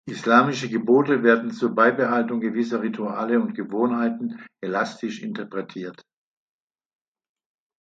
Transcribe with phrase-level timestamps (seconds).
[0.09, 6.01] Islamische Gebote werden zur Beibehaltung gewisser Rituale und Gewohnheiten elastisch interpretiert.